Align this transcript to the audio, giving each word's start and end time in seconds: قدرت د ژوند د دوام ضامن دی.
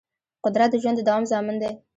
قدرت 0.43 0.69
د 0.71 0.75
ژوند 0.81 0.97
د 0.99 1.01
دوام 1.07 1.23
ضامن 1.31 1.55
دی. 1.61 1.71